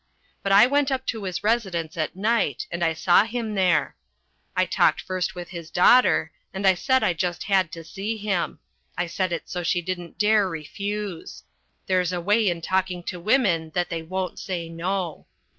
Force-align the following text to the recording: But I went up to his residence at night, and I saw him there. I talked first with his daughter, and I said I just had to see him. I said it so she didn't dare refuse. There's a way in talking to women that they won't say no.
But 0.41 0.51
I 0.51 0.65
went 0.65 0.89
up 0.91 1.05
to 1.13 1.25
his 1.25 1.43
residence 1.43 1.95
at 1.95 2.15
night, 2.15 2.65
and 2.71 2.83
I 2.83 2.91
saw 2.91 3.23
him 3.23 3.53
there. 3.53 3.95
I 4.55 4.65
talked 4.65 4.99
first 4.99 5.35
with 5.35 5.49
his 5.49 5.69
daughter, 5.69 6.31
and 6.51 6.65
I 6.65 6.73
said 6.73 7.03
I 7.03 7.13
just 7.13 7.43
had 7.43 7.71
to 7.73 7.83
see 7.83 8.17
him. 8.17 8.57
I 8.97 9.05
said 9.05 9.31
it 9.31 9.47
so 9.47 9.61
she 9.61 9.79
didn't 9.83 10.17
dare 10.17 10.49
refuse. 10.49 11.43
There's 11.85 12.11
a 12.11 12.19
way 12.19 12.47
in 12.49 12.61
talking 12.61 13.03
to 13.03 13.19
women 13.19 13.69
that 13.75 13.91
they 13.91 14.01
won't 14.01 14.39
say 14.39 14.69
no. 14.69 15.27